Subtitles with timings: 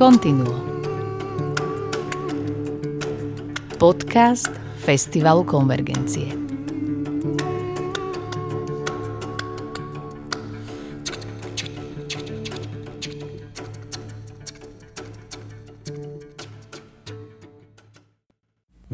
[0.00, 0.56] Continuo.
[3.76, 4.48] Podcast
[4.80, 6.24] Festivalu Konvergencie.
[6.24, 6.32] V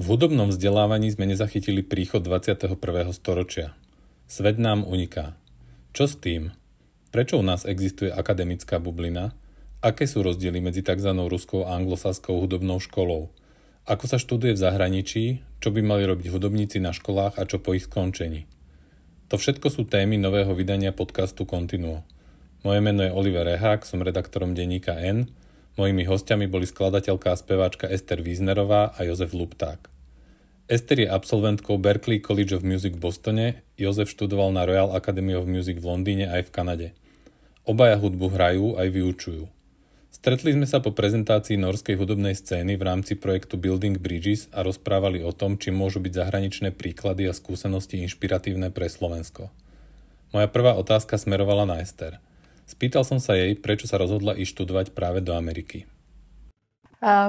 [0.03, 2.75] hudobnom vzdelávaní sme nezachytili príchod 21.
[3.15, 3.79] storočia.
[4.27, 5.39] Svet nám uniká.
[5.95, 6.51] Čo s tým?
[7.15, 9.46] Prečo u nás existuje akademická bublina?
[9.85, 11.13] Aké sú rozdiely medzi tzv.
[11.29, 13.29] ruskou a anglosaskou hudobnou školou?
[13.85, 15.25] Ako sa študuje v zahraničí?
[15.61, 18.49] Čo by mali robiť hudobníci na školách a čo po ich skončení?
[19.29, 22.09] To všetko sú témy nového vydania podcastu Continuo.
[22.65, 25.29] Moje meno je Oliver Rehák, som redaktorom denníka N.
[25.77, 29.93] Mojimi hostiami boli skladateľka a speváčka Ester Wiesnerová a Jozef Lupták.
[30.73, 35.45] Ester je absolventkou Berklee College of Music v Bostone, Jozef študoval na Royal Academy of
[35.45, 36.89] Music v Londýne aj v Kanade.
[37.69, 39.56] Obaja hudbu hrajú aj vyučujú.
[40.17, 45.21] Stretli sme sa po prezentácii norskej hudobnej scény v rámci projektu Building Bridges a rozprávali
[45.21, 49.53] o tom, či môžu byť zahraničné príklady a skúsenosti inšpiratívne pre Slovensko.
[50.33, 52.17] Moja prvá otázka smerovala na Ester.
[52.65, 55.85] Spýtal som sa jej, prečo sa rozhodla ísť študovať práve do Ameriky.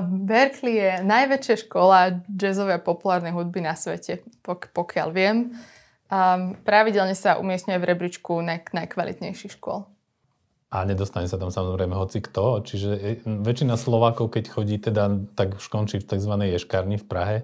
[0.08, 5.60] Berkeley je najväčšia škola jazzovej a populárnej hudby na svete, pok- pokiaľ viem.
[6.08, 9.84] Um, pravidelne sa umiestňuje v rebríčku naj- najkvalitnejších škôl.
[10.68, 15.72] A nedostane sa tam samozrejme hoci kto, čiže väčšina Slovákov, keď chodí teda, tak už
[15.72, 16.34] končí v tzv.
[16.44, 17.38] ješkárni v Prahe,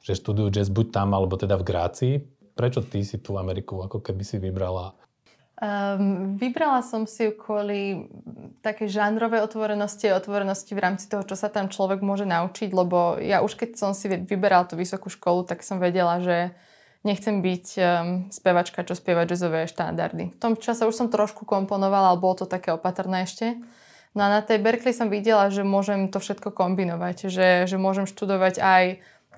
[0.00, 2.14] že študujú jazz buď tam, alebo teda v Grácii.
[2.56, 4.96] Prečo ty si tú Ameriku ako keby si vybrala?
[5.60, 8.08] Um, vybrala som si ju kvôli
[8.64, 13.20] také žánrovej otvorenosti a otvorenosti v rámci toho, čo sa tam človek môže naučiť, lebo
[13.20, 16.56] ja už keď som si vyberala tú vysokú školu, tak som vedela, že
[17.02, 17.84] nechcem byť um,
[18.28, 20.36] spevačka, čo spieva jazzové štandardy.
[20.36, 23.56] V tom čase už som trošku komponovala, ale bolo to také opatrné ešte.
[24.12, 28.10] No a na tej Berkeley som videla, že môžem to všetko kombinovať, že, že môžem
[28.10, 28.84] študovať aj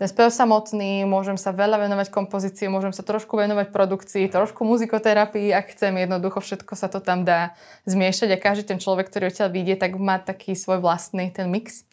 [0.00, 5.52] ten spev samotný, môžem sa veľa venovať kompozícii, môžem sa trošku venovať produkcii, trošku muzikoterapii,
[5.52, 7.52] ak chcem, jednoducho všetko sa to tam dá
[7.84, 11.84] zmiešať a každý ten človek, ktorý odtiaľ vidie, tak má taký svoj vlastný ten mix.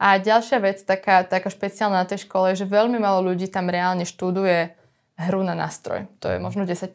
[0.00, 3.68] A ďalšia vec, taká, taká špeciálna na tej škole, je, že veľmi malo ľudí tam
[3.68, 4.72] reálne študuje
[5.14, 6.10] hru na nástroj.
[6.20, 6.90] To je možno 10%.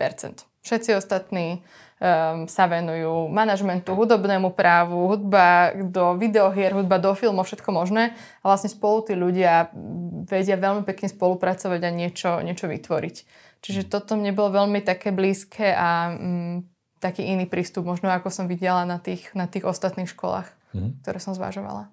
[0.59, 1.63] Všetci ostatní
[2.03, 8.11] um, sa venujú manažmentu, hudobnému právu, hudba do videohier, hudba do filmov, všetko možné.
[8.43, 9.71] A vlastne spolu tí ľudia
[10.27, 13.15] vedia veľmi pekne spolupracovať a niečo, niečo vytvoriť.
[13.63, 16.67] Čiže toto mne bolo veľmi také blízke a um,
[16.99, 21.03] taký iný prístup, možno ako som videla na tých, na tých ostatných školách, mm.
[21.03, 21.87] ktoré som zvažovala.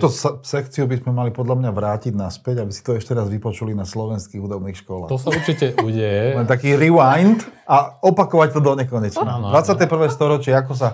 [0.00, 0.08] To
[0.40, 3.84] sekciu by sme mali podľa mňa vrátiť naspäť, aby si to ešte raz vypočuli na
[3.84, 5.12] slovenských hudobných školách.
[5.12, 6.32] To sa určite udeje.
[6.40, 9.52] Len taký rewind a opakovať to do nekonečna.
[9.52, 9.86] 21.
[10.08, 10.88] storočie, ako sa...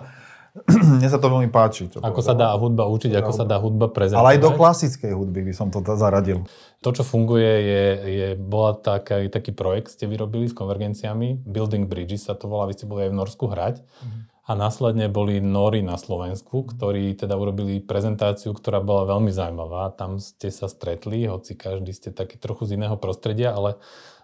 [0.97, 1.87] Mne sa to veľmi páči.
[1.93, 4.25] Čo ako sa dá hudba učiť, ako sa dá hudba prezentovať.
[4.25, 6.49] Ale aj do klasickej hudby by som to zaradil.
[6.81, 11.45] To, čo funguje, je, je bola taká, taký projekt, ste vyrobili s konvergenciami.
[11.45, 13.85] Building Bridges sa to volá, vy ste boli aj v Norsku hrať.
[13.85, 19.91] Mm-hmm a následne boli Nori na Slovensku, ktorí teda urobili prezentáciu, ktorá bola veľmi zaujímavá.
[19.99, 23.75] Tam ste sa stretli, hoci každý ste taký trochu z iného prostredia, ale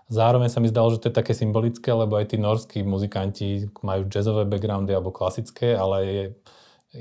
[0.06, 4.06] zároveň sa mi zdalo, že to je také symbolické, lebo aj tí norskí muzikanti majú
[4.06, 6.25] jazzové backgroundy alebo klasické, ale je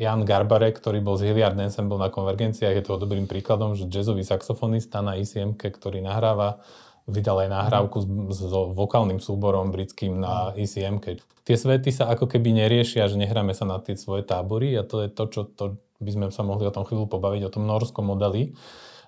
[0.02, 4.26] Jan Garbare, ktorý bol z Hilliard Ensemble na konvergenciách, je toho dobrým príkladom, že jazzový
[4.26, 6.64] saxofonista na ICM, ktorý nahráva
[7.12, 8.08] vydal aj nahrávku s,
[8.40, 11.04] s vokálnym súborom britským na ECM.
[11.44, 15.04] Tie svety sa ako keby neriešia, že nehráme sa na tie svoje tábory a to
[15.04, 15.64] je to, čo to
[16.02, 18.58] by sme sa mohli o tom chvíľu pobaviť, o tom norskom modeli.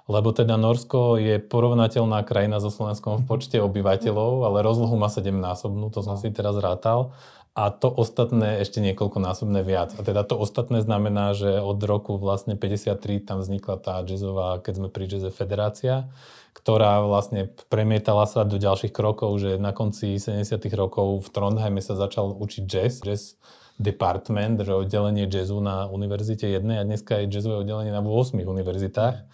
[0.04, 5.32] Lebo teda Norsko je porovnateľná krajina so Slovenskom v počte obyvateľov, ale rozlohu má 7
[5.32, 7.16] násobnú, to som si teraz rátal
[7.54, 9.94] a to ostatné ešte niekoľkonásobné viac.
[9.94, 14.74] A teda to ostatné znamená, že od roku vlastne 53 tam vznikla tá jazzová, keď
[14.82, 16.10] sme pri jazze federácia,
[16.58, 21.94] ktorá vlastne premietala sa do ďalších krokov, že na konci 70 rokov v Trondheime sa
[21.94, 23.38] začal učiť jazz, jazz
[23.78, 29.30] department, že oddelenie jazzu na univerzite jednej a dneska je jazzové oddelenie na 8 univerzitách.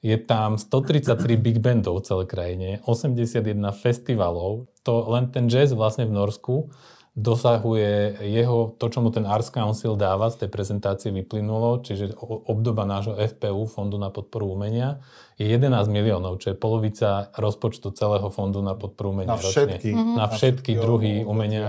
[0.00, 3.44] Je tam 133 big bandov v celej krajine, 81
[3.76, 4.72] festivalov.
[4.88, 6.72] To len ten jazz vlastne v Norsku
[7.18, 12.86] dosahuje jeho, to, čo mu ten Ars Council dáva z tej prezentácie vyplynulo, čiže obdoba
[12.86, 15.02] nášho FPU, Fondu na podporu umenia,
[15.34, 20.14] je 11 miliónov, čo je polovica rozpočtu celého Fondu na podporu umenia na všetky, ročne.
[20.14, 21.66] Na všetky na druhy umenia.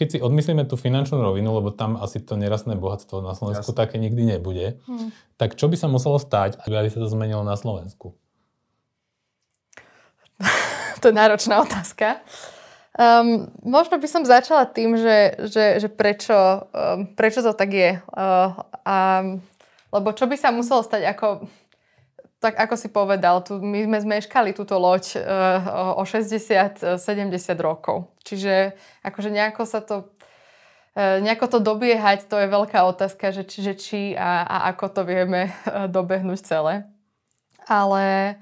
[0.00, 3.80] Keď si odmyslíme tú finančnú rovinu, lebo tam asi to nerastné bohatstvo na Slovensku Jasne.
[3.84, 5.12] také nikdy nebude, hmm.
[5.36, 8.16] tak čo by sa muselo stať, aby sa to zmenilo na Slovensku?
[11.04, 12.24] to je náročná otázka.
[12.90, 18.02] Um, možno by som začala tým, že, že, že prečo, um, prečo to tak je.
[18.10, 18.50] Uh,
[18.82, 18.96] a
[19.94, 21.46] lebo čo by sa muselo stať ako
[22.40, 26.98] tak ako si povedal, tu, my sme zmeškali túto loď uh, o 60-70
[27.60, 28.08] rokov.
[28.24, 28.72] Čiže
[29.04, 30.10] akože nejako sa to
[30.98, 35.46] nejako to dobiehať, to je veľká otázka, že že či a, a ako to vieme
[35.46, 36.90] uh, dobehnúť celé.
[37.70, 38.34] Ale,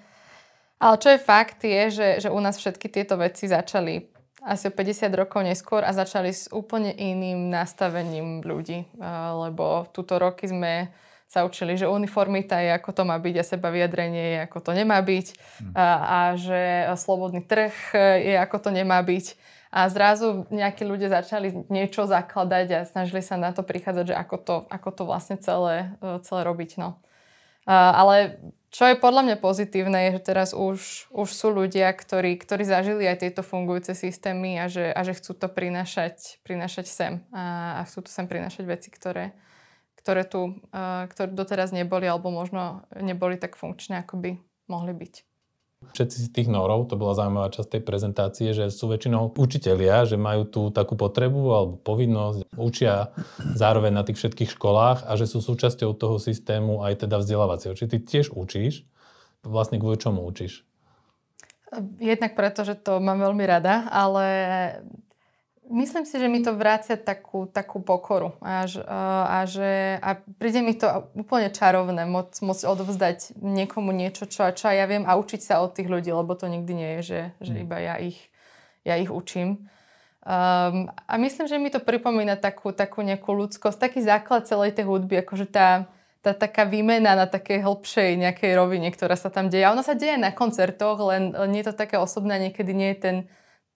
[0.81, 4.73] ale čo je fakt je, že, že u nás všetky tieto veci začali asi o
[4.75, 8.87] 50 rokov neskôr a začali s úplne iným nastavením ľudí,
[9.35, 10.95] lebo túto roky sme
[11.29, 14.71] sa učili, že uniformita je ako to má byť a seba vyjadrenie je ako to
[14.73, 15.73] nemá byť hm.
[15.77, 17.75] a, a že slobodný trh
[18.25, 19.37] je ako to nemá byť.
[19.69, 24.37] A zrazu nejakí ľudia začali niečo zakladať a snažili sa na to prichádzať, že ako
[24.41, 25.93] to, ako to vlastne celé,
[26.25, 26.81] celé robiť.
[26.81, 26.97] No.
[27.69, 28.41] Ale
[28.73, 33.05] čo je podľa mňa pozitívne, je, že teraz už, už sú ľudia, ktorí, ktorí zažili
[33.05, 37.13] aj tieto fungujúce systémy a že, a že chcú to prinášať, prinášať sem.
[37.33, 39.37] A, a chcú tu sem prinášať veci, ktoré,
[40.01, 40.57] ktoré tu
[41.13, 44.31] ktoré doteraz neboli alebo možno neboli tak funkčné, ako by
[44.65, 45.28] mohli byť.
[45.79, 50.19] Všetci z tých norov, to bola zaujímavá časť tej prezentácie, že sú väčšinou učitelia, že
[50.19, 53.15] majú tú takú potrebu alebo povinnosť, učia
[53.55, 57.79] zároveň na tých všetkých školách a že sú súčasťou toho systému aj teda vzdelávacieho.
[57.79, 58.87] Či ty tiež učíš,
[59.47, 60.67] vlastne kvôli čomu učíš?
[61.99, 64.25] Jednak preto, že to mám veľmi rada, ale
[65.69, 70.73] Myslím si, že mi to vrácia takú, takú pokoru a, a, že a príde mi
[70.73, 75.61] to úplne čarovné môcť, môcť odovzdať niekomu niečo, čo, čo ja viem a učiť sa
[75.61, 77.63] od tých ľudí, lebo to nikdy nie je, že, že mm.
[77.69, 78.19] iba ja ich,
[78.89, 79.69] ja ich učím.
[80.29, 84.89] Um, a myslím, že mi to pripomína takú, takú nejakú ľudskosť, taký základ celej tej
[84.89, 85.89] hudby, akože tá,
[86.25, 89.65] tá taká výmena na takej hĺbšej nejakej rovine, ktorá sa tam deje.
[89.65, 92.93] A ona sa deje na koncertoch, len, len nie je to také osobné, niekedy nie
[92.93, 93.17] je ten,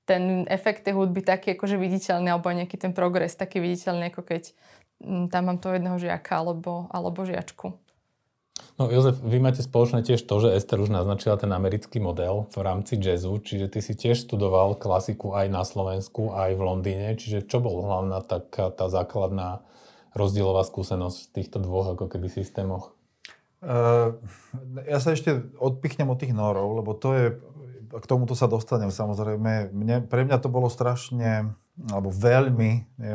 [0.04, 4.43] ten efekt tej hudby taký akože viditeľný, alebo nejaký ten progres taký viditeľný, ako keď
[5.02, 7.78] mm, tam mám toho jedného žiaka alebo, alebo žiačku.
[8.81, 12.58] No Jozef, vy máte spoločné tiež to, že Ester už naznačila ten americký model v
[12.64, 17.44] rámci jazzu, čiže ty si tiež študoval klasiku aj na Slovensku, aj v Londýne, čiže
[17.44, 19.60] čo bol hlavná taká tá základná
[20.16, 22.96] rozdielová skúsenosť v týchto dvoch ako keby systémoch?
[23.62, 24.19] Uh,
[24.90, 27.26] ja sa ešte odpichnem od tých norov, lebo to je
[27.93, 29.69] k tomuto sa dostanem samozrejme.
[29.75, 31.53] Mne, pre mňa to bolo strašne,
[31.89, 33.15] alebo veľmi, je,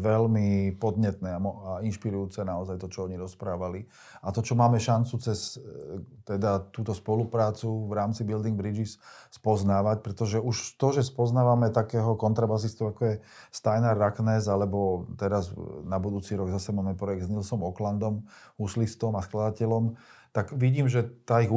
[0.00, 3.84] veľmi podnetné a, a inšpirujúce naozaj to, čo oni rozprávali.
[4.24, 8.96] A to, čo máme šancu cez e, teda túto spoluprácu v rámci Building Bridges
[9.28, 13.14] spoznávať, pretože už to, že spoznávame takého kontrabasistu, ako je
[13.52, 15.52] Steiner Raknes, alebo teraz
[15.84, 18.24] na budúci rok zase máme projekt s Nilsom Oaklandom,
[18.56, 20.00] úslistom a skladateľom,
[20.38, 21.50] tak vidím, že tá ich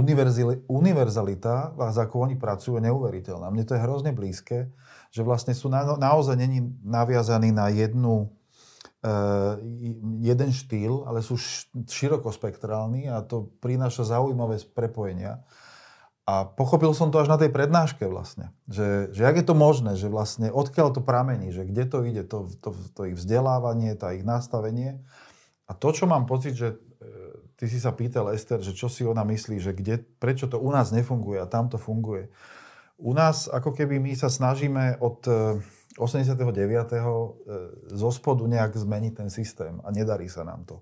[0.65, 3.53] univerzalita, ako oni pracujú, je neuveriteľná.
[3.53, 4.73] Mne to je hrozne blízke,
[5.13, 8.33] že vlastne sú na, naozaj není naviazaní na jednu,
[9.05, 9.53] uh,
[10.17, 11.37] jeden štýl, ale sú
[11.85, 15.45] širokospektrálni a to prináša zaujímavé prepojenia.
[16.25, 19.93] A pochopil som to až na tej prednáške vlastne, že, že jak je to možné,
[19.93, 24.09] že vlastne odkiaľ to pramení, že kde to ide, to, to, to ich vzdelávanie, tá
[24.17, 25.05] ich nastavenie.
[25.69, 26.81] A to, čo mám pocit, že
[27.61, 30.73] Ty si sa pýtal Ester, že čo si ona myslí, že kde, prečo to u
[30.73, 32.33] nás nefunguje a tam to funguje.
[32.97, 35.21] U nás ako keby my sa snažíme od
[35.93, 36.41] 89.
[36.41, 37.05] E, e,
[37.93, 40.81] zo spodu nejak zmeniť ten systém a nedarí sa nám to.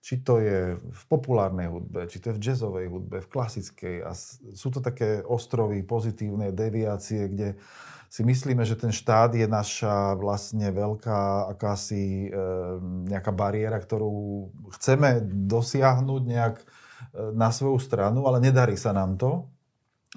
[0.00, 3.96] Či to je v populárnej hudbe, či to je v jazzovej hudbe, v klasickej.
[4.00, 4.16] A
[4.56, 7.60] sú to také ostrovy, pozitívne deviácie, kde
[8.10, 12.28] si myslíme, že ten štát je naša vlastne veľká akási e,
[13.06, 16.64] nejaká bariéra, ktorú chceme dosiahnuť nejak e,
[17.38, 19.46] na svoju stranu, ale nedarí sa nám to.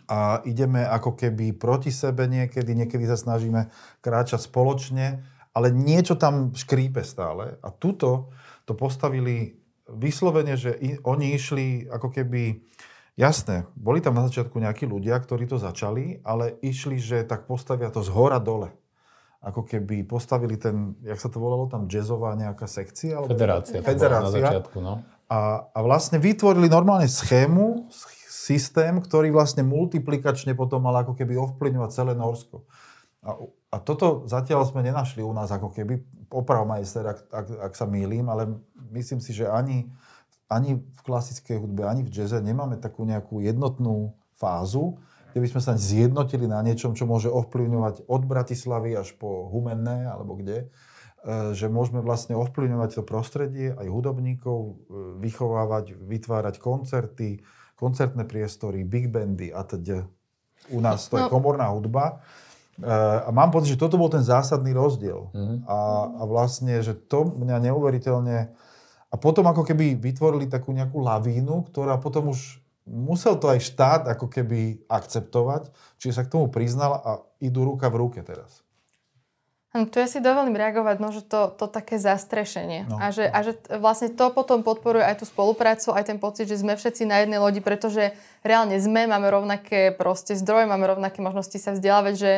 [0.09, 3.69] A ideme ako keby proti sebe niekedy, niekedy sa snažíme
[4.01, 5.21] kráčať spoločne,
[5.53, 7.61] ale niečo tam škrípe stále.
[7.61, 8.33] A tuto
[8.65, 12.63] to postavili vyslovene, že oni išli ako keby
[13.13, 17.93] Jasné, boli tam na začiatku nejakí ľudia, ktorí to začali, ale išli, že tak postavia
[17.93, 18.73] to z hora dole.
[19.37, 23.21] Ako keby postavili ten, jak sa to volalo tam, jazzová nejaká sekcia?
[23.21, 23.29] Alebo...
[23.29, 23.85] Federácia.
[23.85, 24.25] Federácia.
[24.25, 25.05] Na začiatku, no.
[25.29, 27.85] A, a vlastne vytvorili normálne schému,
[28.25, 32.65] systém, ktorý vlastne multiplikačne potom mal ako keby ovplyvňovať celé Norsko.
[33.21, 33.37] A,
[33.71, 36.01] a toto zatiaľ sme nenašli u nás ako keby,
[36.33, 38.57] oprav majster, ak, ak, ak sa mýlim, ale
[38.89, 39.93] myslím si, že ani
[40.53, 45.01] ani v klasickej hudbe, ani v jazze nemáme takú nejakú jednotnú fázu,
[45.33, 50.05] kde by sme sa zjednotili na niečom, čo môže ovplyvňovať od Bratislavy až po Humenné
[50.05, 50.69] alebo kde,
[51.25, 54.73] e, že môžeme vlastne ovplyvňovať to prostredie, aj hudobníkov, e,
[55.25, 57.41] vychovávať, vytvárať koncerty,
[57.73, 60.05] koncertné priestory, big bandy a teda.
[60.69, 61.25] U nás to no.
[61.25, 62.21] je komorná hudba.
[62.79, 62.89] E,
[63.23, 65.29] a mám pocit, že toto bol ten zásadný rozdiel.
[65.29, 65.57] Mm-hmm.
[65.69, 65.77] A,
[66.17, 68.53] a vlastne, že to mňa neuveriteľne
[69.13, 72.57] a potom ako keby vytvorili takú nejakú lavínu, ktorá potom už
[72.89, 75.69] musel to aj štát ako keby akceptovať,
[76.01, 78.65] čiže sa k tomu priznal a idú ruka v ruke teraz.
[79.73, 82.85] Tu ja si dovolím reagovať, no, že to, to také zastrešenie.
[82.85, 83.01] No.
[83.01, 86.61] A, že, a že vlastne to potom podporuje aj tú spoluprácu, aj ten pocit, že
[86.61, 88.13] sme všetci na jednej lodi, pretože
[88.45, 92.31] reálne sme, máme rovnaké proste zdroje, máme rovnaké možnosti sa vzdelávať, že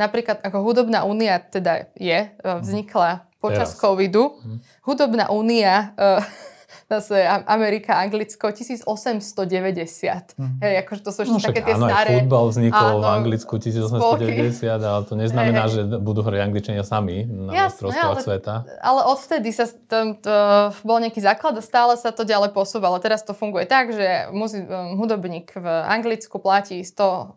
[0.00, 3.80] napríklad ako hudobná únia teda je, e, vznikla počas Teraz.
[3.80, 4.40] covidu.
[4.40, 4.58] Hm.
[4.84, 6.20] Hudobná únia uh,
[6.90, 10.34] zase Amerika, Anglicko, 1890.
[10.34, 10.58] Mm.
[10.58, 12.10] Hej, akože to sú ešte no, také tie áno, staré...
[12.18, 17.30] Futbal vznikol áno, v Anglicku 1890, ale to neznamená, hey, že budú hrať Angličania sami
[17.30, 18.54] na mestrovstvách sveta.
[18.82, 20.34] Ale odvtedy sa to, to,
[20.82, 22.98] bol nejaký základ a stále sa to ďalej posúvalo.
[22.98, 27.30] Teraz to funguje tak, že muzi, um, hudobník v Anglicku platí 100 um,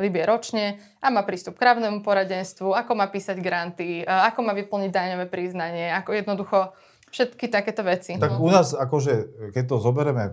[0.00, 4.88] libie ročne a má prístup k právnemu poradenstvu, ako má písať granty, ako má vyplniť
[4.88, 6.58] daňové priznanie, ako jednoducho
[7.06, 8.18] Všetky takéto veci.
[8.18, 9.12] Tak u nás, akože,
[9.54, 10.32] keď to zoberieme e,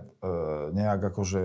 [0.74, 1.42] nejak akože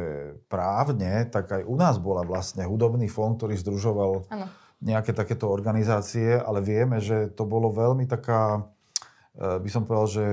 [0.50, 4.46] právne, tak aj u nás bola vlastne hudobný fond, ktorý združoval ano.
[4.82, 8.66] nejaké takéto organizácie, ale vieme, že to bolo veľmi taká,
[9.38, 10.26] e, by som povedal, že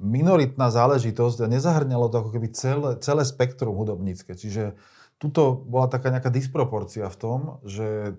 [0.00, 4.32] minoritná záležitosť a nezahrňalo to ako keby celé, celé spektrum hudobnícke.
[4.32, 4.80] Čiže
[5.20, 8.16] tuto bola taká nejaká disproporcia v tom, že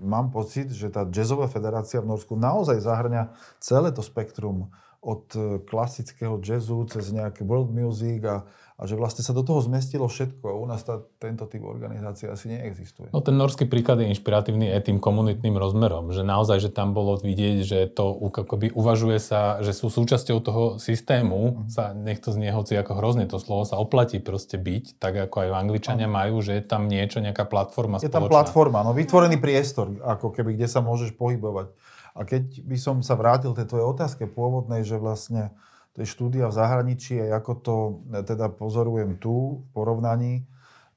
[0.00, 5.40] mám pocit, že tá jazzová federácia v Norsku naozaj zahrňa celé to spektrum od e,
[5.64, 8.44] klasického jazzu cez nejaký world music a,
[8.76, 12.28] a že vlastne sa do toho zmestilo všetko a u nás tá, tento typ organizácie
[12.28, 13.08] asi neexistuje.
[13.08, 17.16] No ten norský príklad je inšpiratívny aj tým komunitným rozmerom, že naozaj, že tam bolo
[17.16, 21.72] vidieť, že to akoby uvažuje sa, že sú súčasťou toho systému, mm.
[21.72, 25.48] sa, nech to znie hoci ako hrozne to slovo, sa oplatí proste byť, tak ako
[25.48, 26.12] aj Angličania mm.
[26.12, 28.16] majú, že je tam niečo, nejaká platforma Je spoločná.
[28.20, 31.72] tam platforma, no vytvorený priestor, ako keby, kde sa môžeš pohybovať.
[32.20, 35.56] A keď by som sa vrátil tej tvojej otázke pôvodnej, že vlastne
[35.96, 37.76] to je štúdia v zahraničí a ako to
[38.12, 40.44] e, teda pozorujem tu v porovnaní,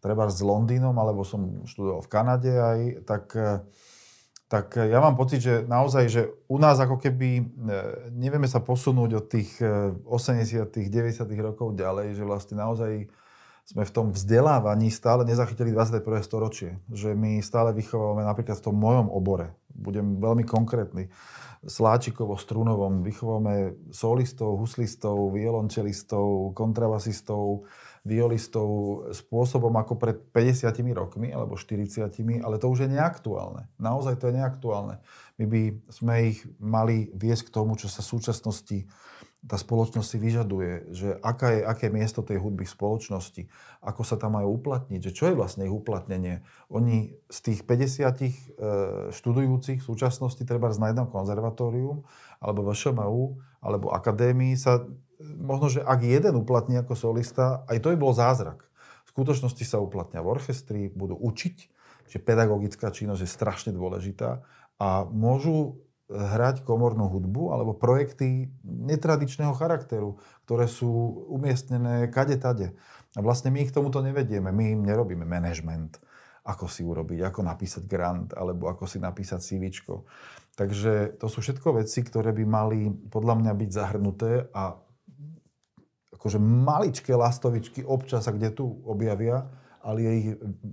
[0.03, 3.63] treba s Londýnom, alebo som študoval v Kanade aj, tak, e,
[4.51, 7.44] tak ja mám pocit, že naozaj, že u nás ako keby e,
[8.12, 9.63] nevieme sa posunúť od tých
[10.03, 13.08] 80 90 rokov ďalej, že vlastne naozaj
[13.63, 16.03] sme v tom vzdelávaní stále nezachytili 21.
[16.20, 16.84] storočie.
[16.92, 21.10] Že my stále vychovávame napríklad v tom mojom obore, budem veľmi konkrétny,
[21.63, 27.63] Sláčikovo, Strunovom, vychovávame solistov, huslistov, violončelistov, kontrabasistov,
[28.03, 28.68] violistov
[29.15, 32.03] spôsobom ako pred 50 rokmi alebo 40,
[32.44, 33.72] ale to už je neaktuálne.
[33.80, 35.00] Naozaj to je neaktuálne.
[35.39, 38.77] My by sme ich mali viesť k tomu, čo sa v súčasnosti
[39.43, 43.43] tá spoločnosť si vyžaduje, že aká je, aké je miesto tej hudby v spoločnosti,
[43.83, 46.47] ako sa tam majú uplatniť, že čo je vlastne ich uplatnenie.
[46.71, 48.31] Oni z tých 50 e,
[49.12, 52.07] študujúcich v súčasnosti treba na jednom konzervatórium,
[52.39, 53.23] alebo VŠMU,
[53.59, 54.88] alebo akadémii sa,
[55.19, 58.63] možno, že ak jeden uplatní ako solista, aj to by bol zázrak.
[59.03, 61.55] V skutočnosti sa uplatnia v orchestri, budú učiť,
[62.07, 64.39] že pedagogická činnosť je strašne dôležitá
[64.79, 70.89] a môžu hrať komornú hudbu alebo projekty netradičného charakteru, ktoré sú
[71.31, 72.75] umiestnené kade tade.
[73.15, 74.51] A vlastne my ich k tomuto nevedieme.
[74.51, 76.01] My im nerobíme management,
[76.43, 79.72] ako si urobiť, ako napísať grant alebo ako si napísať CV.
[80.53, 84.75] Takže to sú všetko veci, ktoré by mali podľa mňa byť zahrnuté a
[86.13, 89.43] akože maličké lastovičky občas kde tu objavia,
[89.83, 90.29] ale je ich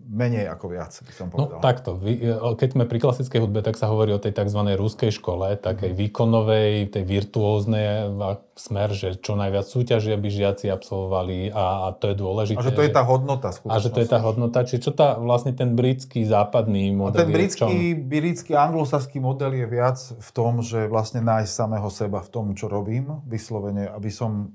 [0.07, 1.59] menej ako viac, by som no, povedal.
[1.59, 4.61] No takto, e, keď sme pri klasickej hudbe, tak sa hovorí o tej tzv.
[4.79, 5.99] ruskej škole, takej mhm.
[5.99, 8.07] výkonovej, tej virtuóznej
[8.55, 12.61] smer, že čo najviac súťaží, aby žiaci absolvovali a, a to je dôležité.
[12.61, 15.19] A že to je tá hodnota A že to je tá hodnota, či čo tá
[15.19, 20.63] vlastne ten britský západný model a ten britský, britský anglosaský model je viac v tom,
[20.63, 24.55] že vlastne nájsť samého seba v tom, čo robím, vyslovene, aby som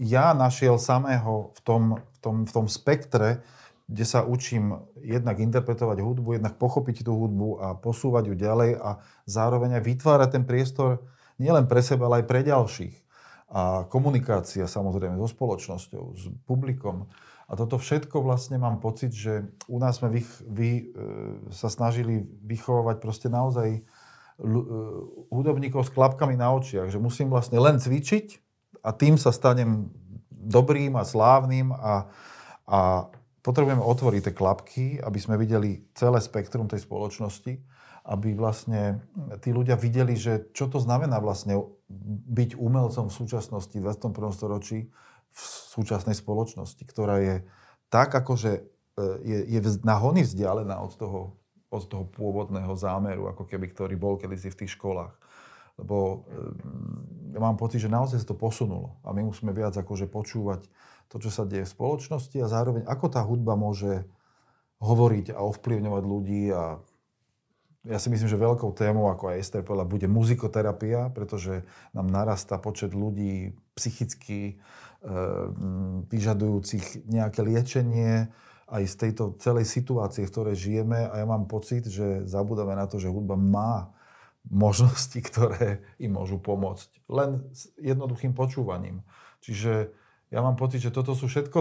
[0.00, 3.44] ja našiel samého v tom, v tom, v tom spektre
[3.86, 8.98] kde sa učím jednak interpretovať hudbu, jednak pochopiť tú hudbu a posúvať ju ďalej a
[9.30, 11.06] zároveň aj vytvárať ten priestor
[11.38, 12.94] nielen pre seba, ale aj pre ďalších.
[13.46, 17.06] A komunikácia samozrejme so spoločnosťou, s publikom.
[17.46, 20.84] A toto všetko vlastne mám pocit, že u nás sme vych, vy, e,
[21.54, 23.80] sa snažili vychovávať proste naozaj e,
[25.30, 28.42] hudobníkov s klapkami na očiach, že musím vlastne len cvičiť
[28.82, 29.94] a tým sa stanem
[30.34, 32.10] dobrým a slávnym a,
[32.66, 32.80] a,
[33.46, 37.62] potrebujeme otvoriť tie klapky, aby sme videli celé spektrum tej spoločnosti,
[38.10, 39.06] aby vlastne
[39.38, 41.62] tí ľudia videli, že čo to znamená vlastne
[42.26, 44.34] byť umelcom v súčasnosti, v 21.
[44.34, 44.90] storočí,
[45.30, 47.36] v súčasnej spoločnosti, ktorá je
[47.86, 48.66] tak akože
[49.22, 51.20] je, je na hony vzdialená od toho,
[51.70, 55.14] od toho pôvodného zámeru, ako keby, ktorý bol kedysi v tých školách.
[55.76, 56.24] Lebo
[57.36, 60.64] ja mám pocit, že naozaj sa to posunulo a my musíme viac akože počúvať
[61.06, 64.06] to, čo sa deje v spoločnosti a zároveň ako tá hudba môže
[64.82, 66.80] hovoriť a ovplyvňovať ľudí a
[67.86, 71.62] ja si myslím, že veľkou témou, ako aj Ester povedala, bude muzikoterapia, pretože
[71.94, 74.54] nám narastá počet ľudí psychicky e,
[76.10, 78.26] vyžadujúcich nejaké liečenie
[78.66, 82.90] aj z tejto celej situácie, v ktorej žijeme a ja mám pocit, že zabudáme na
[82.90, 83.94] to, že hudba má
[84.50, 87.06] možnosti, ktoré im môžu pomôcť.
[87.06, 89.06] Len s jednoduchým počúvaním.
[89.46, 89.94] Čiže
[90.30, 91.58] ja mám pocit, že toto sú všetko,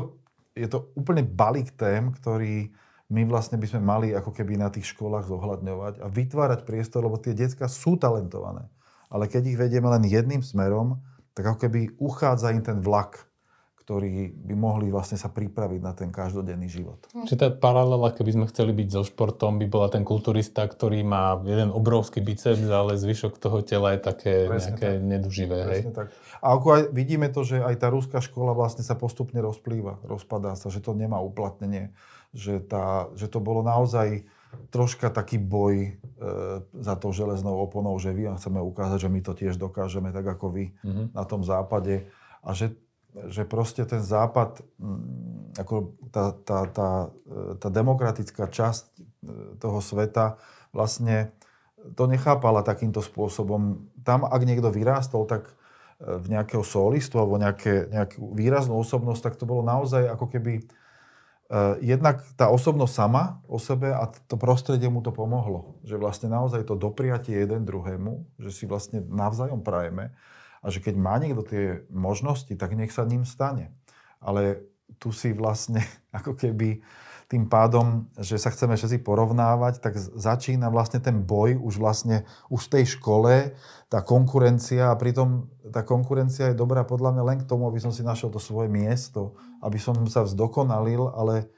[0.55, 2.71] je to úplne balík tém, ktorý
[3.11, 7.21] my vlastne by sme mali ako keby na tých školách zohľadňovať a vytvárať priestor, lebo
[7.21, 8.65] tie decka sú talentované.
[9.13, 10.97] Ale keď ich vedieme len jedným smerom,
[11.37, 13.29] tak ako keby uchádza im ten vlak,
[13.85, 17.05] ktorý by mohli vlastne sa pripraviť na ten každodenný život.
[17.13, 21.37] Čiže tá paralela, keby sme chceli byť so športom, by bola ten kulturista, ktorý má
[21.45, 25.05] jeden obrovský biceps, ale zvyšok toho tela je také Presne nejaké tak.
[25.05, 25.57] neduživé.
[25.69, 25.97] Presne hej?
[26.01, 26.07] tak.
[26.41, 30.57] A ako aj vidíme to, že aj tá ruská škola vlastne sa postupne rozplýva, rozpadá
[30.57, 31.93] sa, že to nemá uplatnenie
[32.35, 34.27] že, tá, že to bolo naozaj
[34.71, 35.91] troška taký boj e,
[36.83, 40.27] za tou železnou oponou, že vy a chceme ukázať, že my to tiež dokážeme, tak
[40.27, 41.15] ako vy mm-hmm.
[41.15, 42.11] na tom západe.
[42.43, 42.75] A že,
[43.15, 46.89] že proste ten západ, mm, ako tá, tá, tá,
[47.23, 49.01] e, tá demokratická časť e,
[49.59, 50.35] toho sveta
[50.75, 51.31] vlastne
[51.95, 53.87] to nechápala takýmto spôsobom.
[54.03, 59.35] Tam, ak niekto vyrástol, tak e, v nejakého solistu alebo nejaké, nejakú výraznú osobnosť, tak
[59.39, 60.53] to bolo naozaj ako keby
[61.77, 65.77] jednak tá osobnosť sama o sebe a to prostredie mu to pomohlo.
[65.85, 70.09] Že vlastne naozaj to dopriatie jeden druhému, že si vlastne navzájom prajeme
[70.65, 73.69] a že keď má niekto tie možnosti, tak nech sa ním stane.
[74.17, 74.65] Ale
[74.97, 75.85] tu si vlastne
[76.17, 76.81] ako keby
[77.25, 82.21] tým pádom, že sa chceme všetci porovnávať, tak začína vlastne ten boj už vlastne
[82.53, 83.33] už v tej škole,
[83.89, 87.89] tá konkurencia a pritom tá konkurencia je dobrá podľa mňa len k tomu, aby som
[87.89, 89.33] si našiel to svoje miesto,
[89.65, 91.49] aby som sa vzdokonalil, ale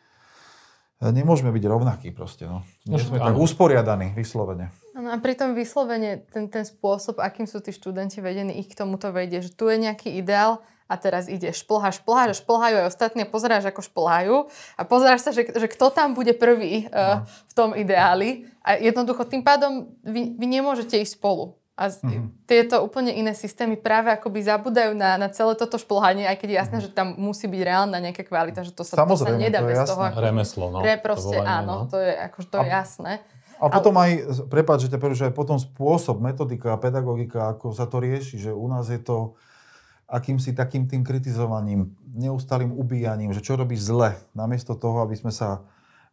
[1.03, 2.47] nemôžeme byť rovnakí proste.
[2.47, 2.63] No.
[2.87, 4.71] Nie sme tak usporiadaní vyslovene.
[5.07, 9.15] No a pritom vyslovene ten, ten spôsob, akým sú tí študenti vedení, ich k tomuto
[9.15, 10.59] vedie, že tu je nejaký ideál
[10.91, 14.35] a teraz ide šplha, šplha, že šplhajú aj ostatní a pozeráš, ako šplhajú
[14.75, 19.23] a pozeráš sa, že, že kto tam bude prvý uh, v tom ideáli a jednoducho
[19.23, 21.55] tým pádom vy, vy nemôžete ísť spolu.
[21.77, 22.49] A mm-hmm.
[22.49, 26.57] tieto úplne iné systémy práve akoby zabudajú na, na celé toto šplhanie, aj keď je
[26.57, 26.91] jasné, mm-hmm.
[26.91, 29.77] že tam musí byť reálna nejaká kvalita, že to sa, to sa nedá to bez
[29.77, 29.89] jasné.
[29.93, 30.01] toho.
[30.09, 30.79] Ako, Remeslo, no.
[30.83, 31.87] Pre, proste, to áno, no.
[31.87, 33.13] to je, akože to je jasné.
[33.57, 37.97] A potom aj, prepáč, že, že aj potom spôsob, metodika a pedagogika, ako sa to
[37.97, 39.33] rieši, že u nás je to
[40.07, 45.67] akýmsi takým tým kritizovaním, neustalým ubíjaním, že čo robí zle, namiesto toho, aby sme sa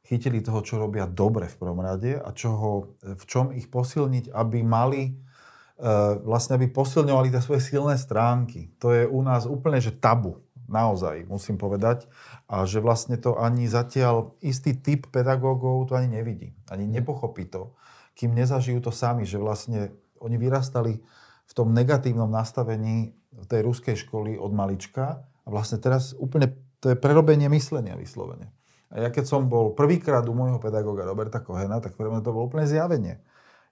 [0.05, 4.61] chytili toho, čo robia dobre v prvom rade a čoho, v čom ich posilniť, aby
[4.61, 5.93] mali, e,
[6.27, 8.69] vlastne aby posilňovali tie svoje silné stránky.
[8.85, 12.09] To je u nás úplne, že tabu, naozaj, musím povedať.
[12.49, 17.77] A že vlastne to ani zatiaľ istý typ pedagógov to ani nevidí, ani nepochopí to,
[18.15, 21.03] kým nezažijú to sami, že vlastne oni vyrastali
[21.45, 23.13] v tom negatívnom nastavení
[23.51, 28.53] tej ruskej školy od malička a vlastne teraz úplne to je prerobenie myslenia vyslovene.
[28.93, 32.31] A ja keď som bol prvýkrát u môjho pedagóga Roberta Kohena, tak pre mňa to
[32.31, 33.25] bolo úplne zjavenie.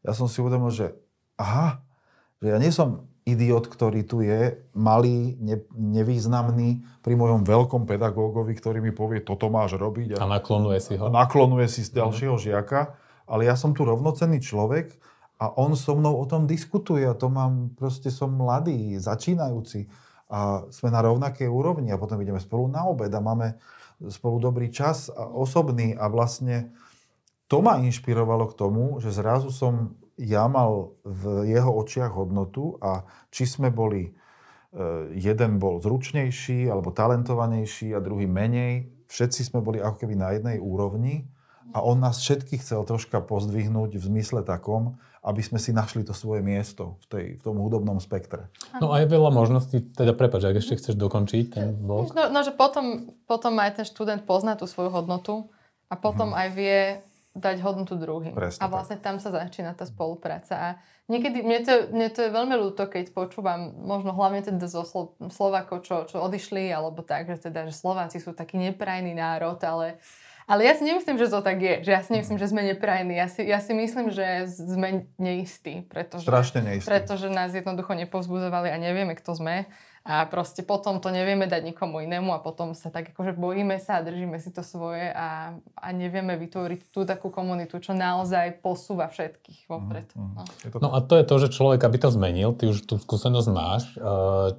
[0.02, 0.98] Ja som si uvedomil, že
[1.38, 1.84] aha,
[2.42, 8.54] že ja nie som idiot, ktorý tu je, malý, ne, nevýznamný, pri mojom veľkom pedagógovi,
[8.58, 10.18] ktorý mi povie, toto máš robiť.
[10.18, 11.06] A, a naklonuje si ho.
[11.06, 12.42] A naklonuje si z ďalšieho mm.
[12.42, 12.98] žiaka.
[13.30, 14.98] Ale ja som tu rovnocenný človek,
[15.42, 19.90] a on so mnou o tom diskutuje a to mám, proste som mladý, začínajúci
[20.30, 23.58] a sme na rovnakej úrovni a potom ideme spolu na obed a máme
[24.06, 26.70] spolu dobrý čas a osobný a vlastne
[27.50, 33.04] to ma inšpirovalo k tomu, že zrazu som ja mal v jeho očiach hodnotu a
[33.32, 34.12] či sme boli, e,
[35.16, 40.56] jeden bol zručnejší alebo talentovanejší a druhý menej, všetci sme boli ako keby na jednej
[40.60, 41.28] úrovni
[41.72, 46.10] a on nás všetkých chcel troška pozdvihnúť v zmysle takom, aby sme si našli to
[46.10, 48.50] svoje miesto v, tej, v tom hudobnom spektre.
[48.82, 52.10] No a je veľa možností, teda prepáč, ak ešte chceš dokončiť ten blok.
[52.12, 55.46] No, no že potom, potom aj ten študent pozná tú svoju hodnotu
[55.86, 56.40] a potom hmm.
[56.42, 56.80] aj vie
[57.32, 58.36] dať hodnotu druhým.
[58.36, 59.04] Presne a vlastne tak.
[59.08, 60.54] tam sa začína tá spolupráca.
[60.54, 60.68] A
[61.08, 65.16] niekedy, mne to, mne to je veľmi ľúto, keď počúvam, možno hlavne teda zo Slo-
[65.32, 69.96] Slovákov, čo, čo odišli, alebo tak, že teda, že Slováci sú taký neprajný národ, ale
[70.42, 71.86] ale ja si nemyslím, že to tak je.
[71.86, 73.14] Že ja si nemyslím, že sme neprajní.
[73.14, 75.86] Ja si, ja si myslím, že sme neistí.
[75.86, 76.90] Pretože, Strašne neistí.
[76.90, 79.70] Pretože nás jednoducho nepovzbudzovali a nevieme, kto sme.
[80.02, 84.02] A proste potom to nevieme dať nikomu inému a potom sa tak akože bojíme sa
[84.02, 89.06] a držíme si to svoje a, a nevieme vytvoriť tú takú komunitu, čo naozaj posúva
[89.06, 90.10] všetkých vopred.
[90.18, 90.42] Mhm, No.
[90.82, 93.94] No a to je to, že človek, aby to zmenil, ty už tú skúsenosť máš,
[93.94, 94.02] eh,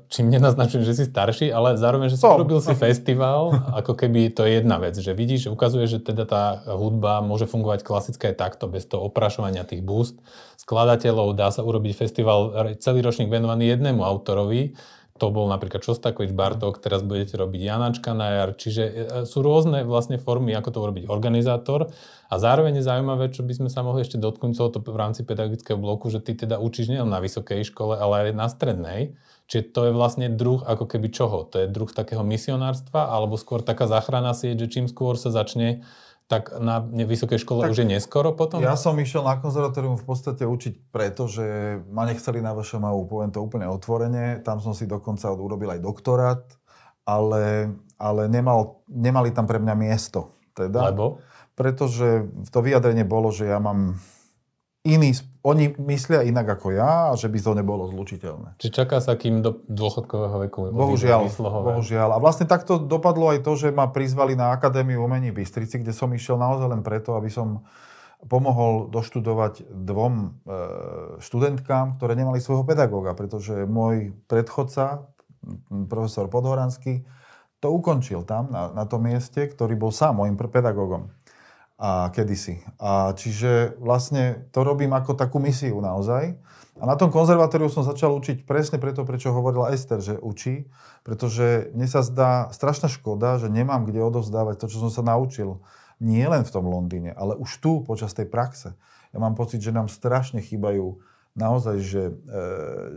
[0.07, 2.39] čím nenaznačujem, že si starší, ale zároveň, že si Som.
[2.39, 6.23] urobil si festival, ako keby to je jedna vec, že vidíš, že ukazuje, že teda
[6.23, 10.15] tá hudba môže fungovať klasické takto, bez toho oprašovania tých búst,
[10.55, 12.39] skladateľov, dá sa urobiť festival
[12.79, 14.79] celý ročník venovaný jednému autorovi,
[15.23, 19.87] to bol napríklad Šostakovič Bartok, teraz budete robiť Janačka na jar, čiže e, sú rôzne
[19.87, 21.03] vlastne formy, ako to urobiť.
[21.07, 21.87] Organizátor
[22.27, 25.23] a zároveň je zaujímavé, čo by sme sa mohli ešte dotknúť celého to v rámci
[25.23, 29.15] pedagogického bloku, že ty teda učíš nielen na vysokej škole, ale aj na strednej,
[29.47, 31.47] čiže to je vlastne druh ako keby čoho?
[31.55, 35.87] To je druh takého misionárstva alebo skôr taká záchrana sieť, že čím skôr sa začne
[36.31, 38.63] tak na vysokej škole Tak už je neskoro potom?
[38.63, 43.31] Ja som išiel na konzervatórium v podstate učiť preto, že ma nechceli na VŠMU, poviem
[43.31, 44.39] to úplne otvorene.
[44.41, 46.43] Tam som si dokonca urobil aj doktorát,
[47.03, 50.33] ale, ale nemal, nemali tam pre mňa miesto.
[50.53, 51.19] Teda, Lebo?
[51.53, 54.01] Pretože to vyjadrenie bolo, že ja mám
[54.83, 58.55] sp- oni myslia inak ako ja a že by to nebolo zlučiteľné.
[58.63, 62.15] Či čaká sa, kým do dôchodkového veku Bohužiaľ, bohužiaľ.
[62.15, 66.07] A vlastne takto dopadlo aj to, že ma prizvali na Akadémiu umení Bystrici, kde som
[66.15, 67.67] išiel naozaj len preto, aby som
[68.23, 70.27] pomohol doštudovať dvom e,
[71.19, 75.11] študentkám, ktoré nemali svojho pedagóga, pretože môj predchodca,
[75.91, 77.03] profesor Podhoranský,
[77.59, 81.11] to ukončil tam, na, na tom mieste, ktorý bol sám môjim pedagógom.
[81.77, 82.61] A kedysi.
[82.77, 86.37] A čiže vlastne to robím ako takú misiu naozaj.
[86.81, 90.69] A na tom konzervatóriu som začal učiť presne preto, prečo hovorila Ester, že učí,
[91.05, 95.61] pretože mne sa zdá strašná škoda, že nemám kde odovzdávať to, čo som sa naučil.
[96.01, 98.73] Nie len v tom Londýne, ale už tu počas tej praxe.
[99.13, 100.97] Ja mám pocit, že nám strašne chýbajú
[101.37, 102.13] naozaj, že e,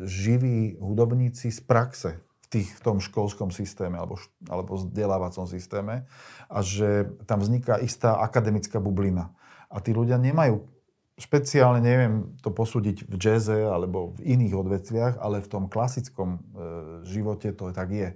[0.08, 6.06] živí hudobníci z praxe tých, v tom školskom systéme alebo, alebo vzdelávacom systéme
[6.46, 9.35] a že tam vzniká istá akademická bublina.
[9.66, 10.62] A tí ľudia nemajú
[11.16, 16.38] špeciálne, neviem to posúdiť v jaze alebo v iných odvetviach, ale v tom klasickom e,
[17.09, 18.11] živote to tak je.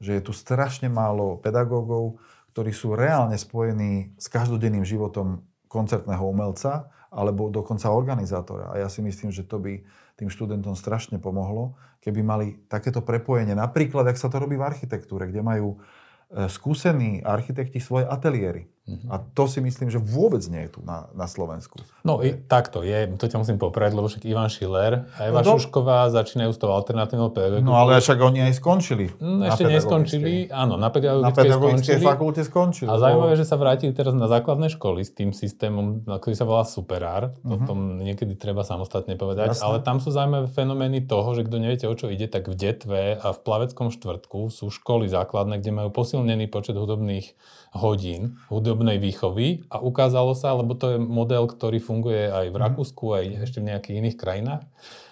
[0.00, 2.18] Že je tu strašne málo pedagógov,
[2.56, 8.72] ktorí sú reálne spojení s každodenným životom koncertného umelca alebo dokonca organizátora.
[8.72, 9.84] A ja si myslím, že to by
[10.18, 13.54] tým študentom strašne pomohlo, keby mali takéto prepojenie.
[13.54, 18.66] Napríklad, ak sa to robí v architektúre, kde majú e, skúsení architekti svoje ateliéry.
[19.06, 21.76] A to si myslím, že vôbec nie je tu na, na Slovensku.
[22.02, 25.44] No i takto je, to ťa musím popraviť, lebo však Ivan Schiller a Eva No
[25.44, 27.68] do- Šušková začínajú s tou alternatívnou pedagogikou.
[27.68, 29.12] No ale však oni aj skončili.
[29.20, 32.02] Na ešte neskončili, áno, na Na pedagogickej skončili.
[32.02, 32.88] fakulte skončili.
[32.88, 36.48] A zaujímavé, že sa vrátili teraz na základné školy s tým systémom, na ktorý sa
[36.48, 37.36] volá Superár.
[37.44, 39.52] To tom niekedy treba samostatne povedať.
[39.52, 39.64] Jasné.
[39.68, 43.20] Ale tam sú zaujímavé fenomény toho, že kto neviete, o čo ide, tak v Detve
[43.20, 47.36] a v Plaveckom štvrtku sú školy základné, kde majú posilnený počet hudobných
[47.76, 48.40] hodín,
[48.78, 53.24] hudobnej výchovy a ukázalo sa, lebo to je model, ktorý funguje aj v Rakúsku, aj
[53.42, 54.62] ešte v nejakých iných krajinách.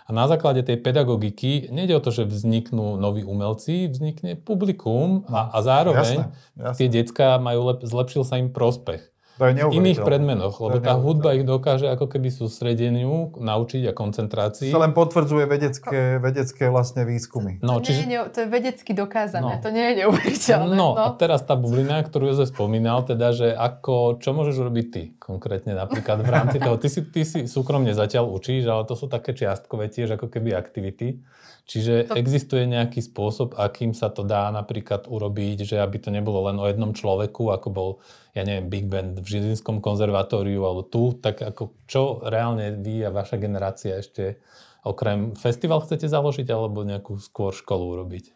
[0.07, 5.51] A na základe tej pedagogiky nejde o to, že vzniknú noví umelci, vznikne publikum a,
[5.51, 6.79] a zároveň Jasné, jasné.
[6.79, 9.03] tie decka majú lep, zlepšil sa im prospech.
[9.37, 13.93] To je V iných predmenoch, lebo tá hudba ich dokáže ako keby sústredeniu naučiť a
[13.93, 14.73] koncentrácii.
[14.73, 17.61] sa len potvrdzuje vedecké, vedecké vlastne výskumy.
[17.61, 19.61] No, to, čiže, nie je, to je vedecky dokázané, No.
[19.61, 20.73] to nie je neuveriteľné.
[20.73, 25.03] no, a teraz tá bublina, ktorú Jozef spomínal, teda, že ako, čo môžeš urobiť ty
[25.21, 29.05] konkrétne napríklad v rámci toho, ty si, ty si súkromne zatiaľ učíš, ale to sú
[29.05, 31.21] také čiastkové tiež ako keby aktivity.
[31.67, 36.47] Čiže To- existuje nejaký spôsob, akým sa to dá napríklad urobiť, že aby to nebolo
[36.47, 37.91] len o jednom človeku, ako bol,
[38.39, 43.11] ja neviem, Big Band v Žilinskom konzervatóriu alebo tu, tak ako čo reálne vy a
[43.11, 44.39] vaša generácia ešte
[44.87, 48.31] okrem festival chcete založiť alebo nejakú skôr školu urobiť?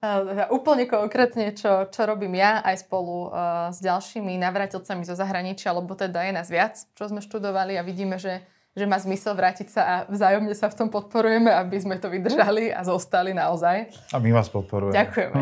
[0.00, 5.76] Uh, úplne konkrétne, čo, čo robím ja aj spolu uh, s ďalšími navrátilcami zo zahraničia,
[5.76, 8.40] lebo teda je nás viac, čo sme študovali a vidíme, že,
[8.70, 12.70] že má zmysel vrátiť sa a vzájomne sa v tom podporujeme, aby sme to vydržali
[12.70, 13.90] a zostali naozaj.
[14.14, 14.94] A my vás podporujeme.
[14.94, 15.34] Ďakujeme.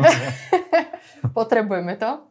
[1.37, 2.25] Potrebujeme to.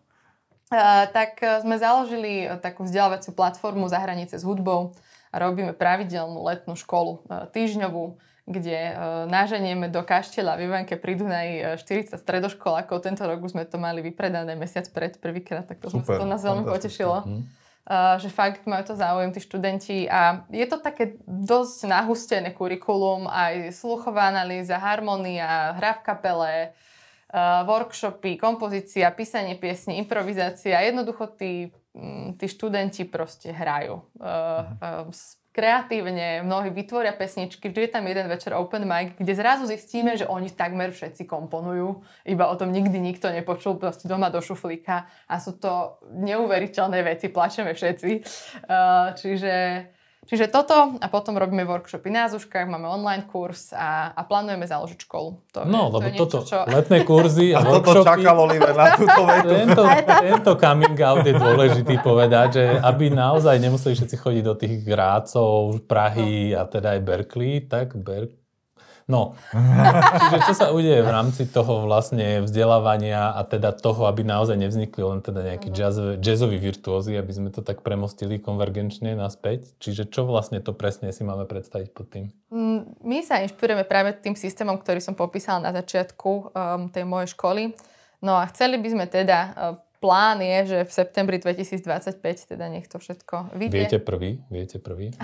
[1.15, 4.93] Tak uh, sme založili uh, takú vzdelávaciu platformu za hranice s hudbou
[5.33, 8.97] a robíme pravidelnú letnú školu uh, týždňovú, kde
[9.29, 13.01] náženieme do kaštieľa v Ivanke pri Dunaji uh, 40 stredoškolákov.
[13.01, 16.29] Tento rok už sme to mali vypredané mesiac pred prvýkrát, tak to, sme, Super, to
[16.29, 17.25] nás veľmi potešilo.
[17.25, 17.49] Uh,
[18.20, 23.72] že fakt majú to záujem tí študenti a je to také dosť nahustené kurikulum, aj
[23.72, 26.55] sluchová analýza, harmonia, hra v kapele,
[27.33, 30.85] uh, workshopy, kompozícia, písanie piesní, improvizácia.
[30.85, 34.05] Jednoducho tí, mm, tí študenti proste hrajú.
[35.59, 40.31] Kreatívne, mnohí vytvoria pesničky, vždy je tam jeden večer open mic, kde zrazu zistíme, že
[40.31, 45.35] oni takmer všetci komponujú, iba o tom nikdy nikto nepočul, proste doma do šuflíka a
[45.42, 48.11] sú to neuveriteľné veci, plačeme všetci.
[48.71, 49.53] Uh, čiže
[50.29, 55.09] Čiže toto a potom robíme workshopy na Zuškách, máme online kurz a, a plánujeme založiť
[55.09, 55.41] školu.
[55.57, 56.59] To no, je, lebo to je niečo, toto, čo...
[56.69, 57.87] letné kurzy a, a workshopy...
[57.88, 59.49] toto čakal Oliver na túto vetu.
[59.69, 64.85] Tento, tento coming out je dôležitý povedať, že aby naozaj nemuseli všetci chodiť do tých
[64.85, 66.61] Grácov, Prahy no.
[66.61, 68.48] a teda aj Berkeley, tak Berkeley
[69.09, 69.40] No,
[70.21, 75.01] čiže čo sa udeje v rámci toho vlastne vzdelávania a teda toho, aby naozaj nevznikli
[75.01, 79.73] len teda nejakí jazz, jazzoví virtuózy, aby sme to tak premostili konvergenčne naspäť.
[79.81, 82.25] Čiže čo vlastne to presne si máme predstaviť pod tým?
[82.53, 87.33] Mm, my sa inšpirujeme práve tým systémom, ktorý som popísala na začiatku um, tej mojej
[87.33, 87.73] školy.
[88.21, 89.38] No a chceli by sme teda
[89.99, 92.23] plán je, že v septembri 2025,
[92.55, 93.87] teda nech to všetko vidie.
[93.87, 95.11] Viete prvý, viete prvý.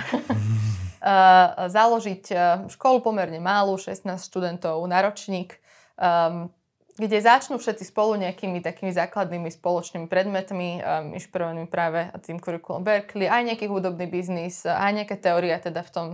[1.68, 2.36] založiť e,
[2.72, 5.60] školu pomerne malú, 16 študentov na ročník,
[6.00, 6.48] um,
[6.94, 13.28] kde začnú všetci spolu nejakými takými základnými spoločnými predmetmi, um, inšpirovanými práve tým kurikulom Berkeley,
[13.28, 16.06] aj nejaký hudobný biznis, aj nejaká teória teda v tom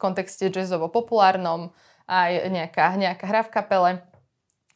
[0.00, 1.70] kontexte jazzovo-populárnom,
[2.10, 3.90] aj nejaká, nejaká hra v kapele.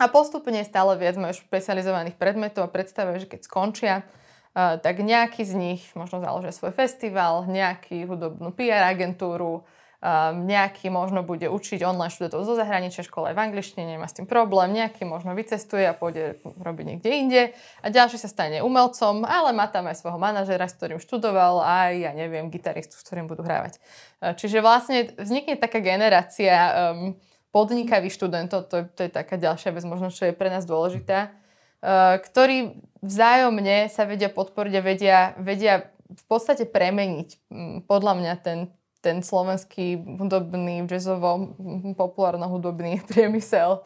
[0.01, 5.45] A postupne stále viac majú špecializovaných predmetov a predstavujú, že keď skončia, uh, tak nejaký
[5.45, 11.85] z nich možno založia svoj festival, nejaký hudobnú PR agentúru, uh, nejaký možno bude učiť
[11.85, 15.93] online študentov zo zahraničia, škole v angličtine, nemá s tým problém, nejaký možno vycestuje a
[15.93, 17.43] pôjde robiť niekde inde
[17.85, 22.09] a ďalší sa stane umelcom, ale má tam aj svojho manažera, s ktorým študoval, aj,
[22.09, 23.77] ja neviem, gitaristu, s ktorým budú hrávať.
[24.25, 26.57] Uh, čiže vlastne vznikne taká generácia
[26.97, 30.67] um, podnikavých študentov, to, je, to je taká ďalšia vec, možno čo je pre nás
[30.67, 35.75] dôležitá, uh, ktorí vzájomne sa vedia podporiť a vedia, vedia
[36.11, 38.59] v podstate premeniť um, podľa mňa ten,
[39.03, 41.57] ten slovenský hudobný, jazzovo,
[41.95, 43.83] populárno-hudobný priemysel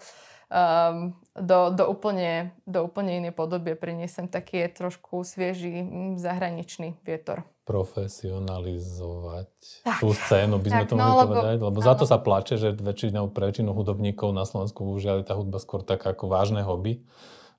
[0.50, 3.74] um, do, do, úplne, do úplne inej podoby.
[3.74, 5.84] Priniesem taký trošku svieži
[6.20, 9.48] zahraničný vietor profesionalizovať
[9.88, 10.04] tak.
[10.04, 11.88] tú scénu, by sme tak, to mohli no, povedať, lebo áno.
[11.88, 15.56] za to sa plače, že väčšinou pre väčšinu hudobníkov na Slovensku už je tá hudba
[15.56, 17.00] skôr taká ako vážne hobby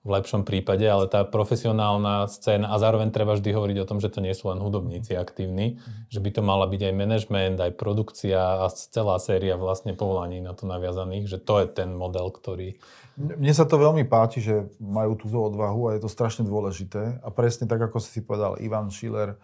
[0.06, 4.14] v lepšom prípade, ale tá profesionálna scéna a zároveň treba vždy hovoriť o tom, že
[4.14, 6.14] to nie sú len hudobníci aktívni, mm.
[6.14, 10.54] že by to mala byť aj management, aj produkcia a celá séria vlastne povolaní na
[10.54, 12.78] to naviazaných, že to je ten model, ktorý...
[13.18, 17.28] Mne sa to veľmi páči, že majú túto odvahu a je to strašne dôležité a
[17.34, 19.42] presne tak, ako si povedal Ivan Schiller,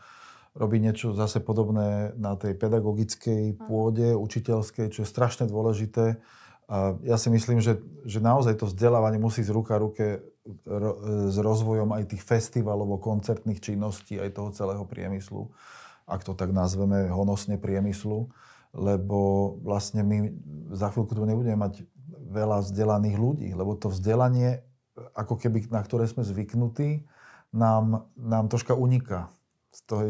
[0.54, 6.20] robiť niečo zase podobné na tej pedagogickej pôde, učiteľskej, čo je strašne dôležité.
[6.68, 10.31] A ja si myslím, že, že naozaj to vzdelávanie musí z ruka ruke
[10.66, 15.54] s rozvojom aj tých festivalov, koncertných činností, aj toho celého priemyslu,
[16.10, 18.28] ak to tak nazveme honosne priemyslu,
[18.74, 20.18] lebo vlastne my
[20.74, 21.86] za chvíľku tu nebudeme mať
[22.32, 24.64] veľa vzdelaných ľudí, lebo to vzdelanie,
[25.14, 27.06] ako keby, na ktoré sme zvyknutí,
[27.52, 29.28] nám, nám troška uniká.
[29.72, 30.04] Z toho,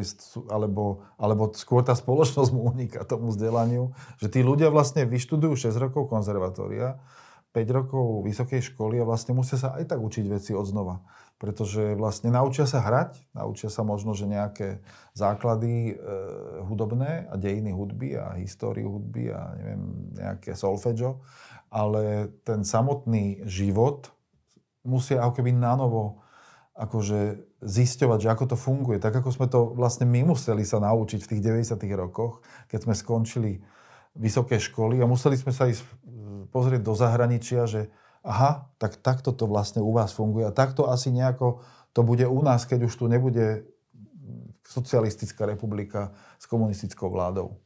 [0.50, 5.78] alebo, alebo skôr tá spoločnosť mu uniká tomu vzdelaniu, že tí ľudia vlastne vyštudujú 6
[5.78, 6.98] rokov konzervatória,
[7.52, 11.04] 5 rokov vysokej školy a vlastne musia sa aj tak učiť veci od znova.
[11.36, 14.80] Pretože vlastne naučia sa hrať, naučia sa možno, že nejaké
[15.18, 15.94] základy e,
[16.64, 19.84] hudobné a dejiny hudby a históriu hudby a neviem,
[20.16, 21.20] nejaké solfeggio,
[21.74, 24.14] ale ten samotný život
[24.86, 26.22] musia ako keby nanovo
[26.78, 28.98] akože zisťovať, že ako to funguje.
[28.98, 31.78] Tak ako sme to vlastne my museli sa naučiť v tých 90.
[32.00, 33.62] rokoch, keď sme skončili
[34.16, 35.84] vysoké školy a museli sme sa ísť
[36.52, 37.88] pozrieť do zahraničia, že
[38.22, 42.40] aha, tak takto to vlastne u vás funguje a takto asi nejako to bude u
[42.44, 43.68] nás, keď už tu nebude
[44.64, 47.60] socialistická republika s komunistickou vládou.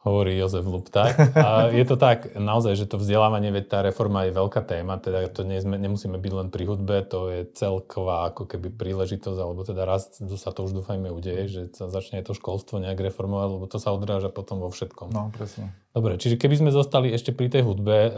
[0.00, 1.12] Hovorí Jozef Lupták.
[1.36, 5.28] A je to tak, naozaj, že to vzdelávanie, veď tá reforma je veľká téma, teda
[5.28, 9.60] to nie sme, nemusíme byť len pri hudbe, to je celková ako keby príležitosť, alebo
[9.60, 13.64] teda raz sa to už dúfajme udeje, že sa začne to školstvo nejak reformovať, lebo
[13.68, 15.12] to sa odráža potom vo všetkom.
[15.12, 15.68] No, presne.
[15.90, 18.12] Dobre, čiže keby sme zostali ešte pri tej hudbe, eh,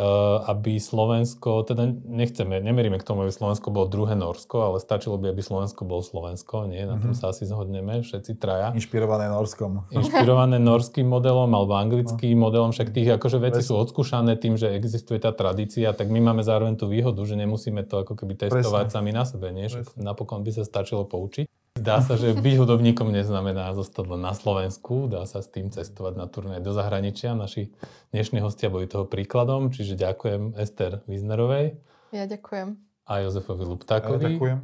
[0.45, 5.33] aby Slovensko, teda nechceme, nemeríme k tomu, aby Slovensko bolo druhé Norsko, ale stačilo by,
[5.33, 6.85] aby Slovensko bolo Slovensko, nie?
[6.85, 7.25] Na tom mm-hmm.
[7.25, 8.77] sa asi zhodneme, všetci traja.
[8.77, 9.89] Inšpirované Norskom.
[9.97, 12.53] Inšpirované norským modelom alebo anglickým no.
[12.53, 16.45] modelom, však tých akože veci sú odskúšané tým, že existuje tá tradícia, tak my máme
[16.45, 18.97] zároveň tú výhodu, že nemusíme to ako keby testovať Presne.
[19.01, 19.65] sami na sebe, nie?
[19.97, 21.49] Napokon by sa stačilo poučiť.
[21.83, 26.15] Dá sa, že byť hudobníkom neznamená zostať len na Slovensku, dá sa s tým cestovať
[26.15, 27.35] na turné do zahraničia.
[27.35, 27.75] Naši
[28.15, 31.83] dnešní hostia boli toho príkladom, čiže ďakujem Ester Wiznerovej.
[32.15, 32.79] Ja ďakujem.
[33.03, 34.23] A Jozefovi Luptákovi.
[34.23, 34.59] Ja ďakujem.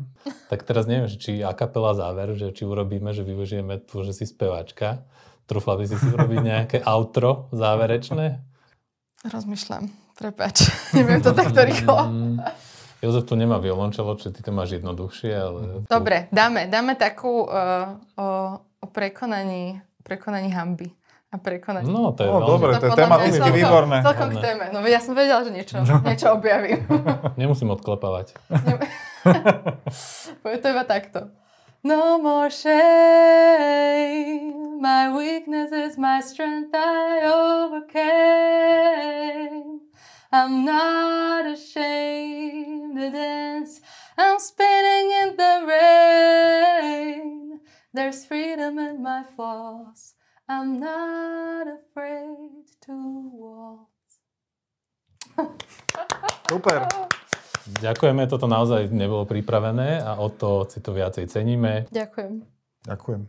[0.47, 5.03] Tak teraz neviem, či akapela záver, že či urobíme, že využijeme tu, že si speváčka
[5.49, 8.45] Trúfla by si si urobiť nejaké outro záverečné?
[9.25, 9.89] Rozmýšľam.
[10.13, 10.69] Prepač.
[10.99, 11.97] Neviem to takto rýchlo.
[12.99, 15.61] Jozef tu nemá violončelo, či ty to máš jednoduchšie, ale...
[15.87, 20.91] Dobre, dáme, dáme takú uh, o, o prekonaní, prekonaní hamby.
[21.29, 21.85] A prekonaní.
[21.93, 22.49] No, to je No, veľmi...
[22.49, 23.97] dobre, to je podľa mňa tematicky celkom- výborné.
[24.01, 24.65] Celkom k téme.
[24.73, 26.89] No ja som vedela, že niečo, niečo objavím.
[27.41, 28.33] Nemusím odklepávať.
[30.43, 31.29] To iba takto.
[31.85, 32.81] No more shame,
[34.83, 37.23] my weakness is my strength I
[38.69, 39.87] overcame.
[40.29, 43.81] I'm not ashamed to dance,
[44.17, 47.61] I'm spinning in the rain.
[47.95, 50.15] There's freedom in my flaws,
[50.49, 52.93] I'm not afraid to
[53.33, 54.21] waltz.
[56.49, 56.85] Super.
[57.69, 61.85] Ďakujeme, toto naozaj nebolo pripravené a o to si to viacej ceníme.
[61.93, 62.45] Ďakujem.
[62.85, 63.29] Ďakujem.